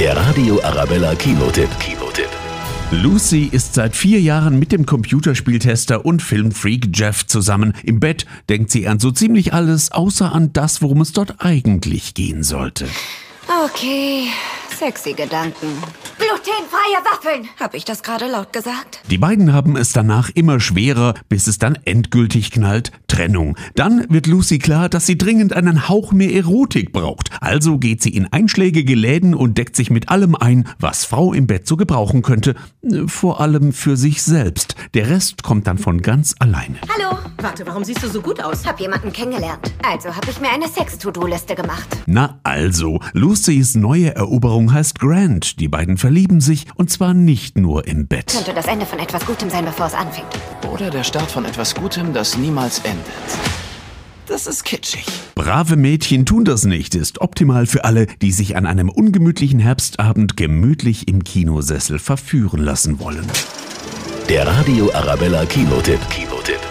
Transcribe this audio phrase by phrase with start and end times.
[0.00, 1.68] Der Radio Arabella Kinotipp.
[1.78, 2.30] Kinotipp.
[2.90, 7.74] Lucy ist seit vier Jahren mit dem Computerspieltester und Filmfreak Jeff zusammen.
[7.82, 12.14] Im Bett denkt sie an so ziemlich alles, außer an das, worum es dort eigentlich
[12.14, 12.88] gehen sollte.
[13.66, 14.28] Okay,
[14.74, 15.68] sexy Gedanken.
[16.30, 17.48] Glutenfreie Waffeln!
[17.58, 19.02] Hab ich das gerade laut gesagt?
[19.10, 22.92] Die beiden haben es danach immer schwerer, bis es dann endgültig knallt.
[23.08, 23.56] Trennung.
[23.74, 27.30] Dann wird Lucy klar, dass sie dringend einen Hauch mehr Erotik braucht.
[27.40, 31.48] Also geht sie in einschlägige Läden und deckt sich mit allem ein, was Frau im
[31.48, 32.54] Bett so gebrauchen könnte.
[33.06, 34.76] Vor allem für sich selbst.
[34.94, 36.78] Der Rest kommt dann von ganz alleine.
[36.88, 38.66] Hallo, Warte, warum siehst du so gut aus?
[38.66, 39.72] hab jemanden kennengelernt.
[39.88, 41.86] Also hab ich mir eine Sex-To-Do-Liste gemacht.
[42.06, 45.60] Na also, Lucys neue Eroberung heißt Grant.
[45.60, 48.32] Die beiden verlieben sich und zwar nicht nur im Bett.
[48.34, 50.26] Könnte das Ende von etwas Gutem sein, bevor es anfängt.
[50.72, 53.06] Oder der Start von etwas Gutem, das niemals endet.
[54.26, 55.06] Das ist kitschig.
[55.34, 60.36] Brave Mädchen tun das nicht ist optimal für alle, die sich an einem ungemütlichen Herbstabend
[60.36, 63.26] gemütlich im Kinosessel verführen lassen wollen.
[64.30, 65.98] Der Radio Arabella Kinotipp.
[66.08, 66.69] Kinotipp.